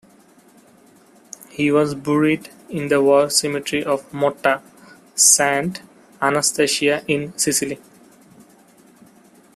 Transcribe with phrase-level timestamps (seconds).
[1.51, 4.59] He was buried in the war cemetery of Motta
[5.15, 7.79] Sant'Anastasia, in Sicily.